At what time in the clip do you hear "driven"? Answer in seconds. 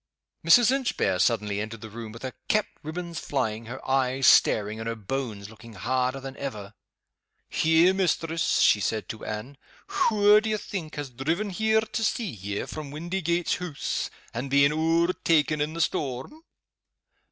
11.11-11.51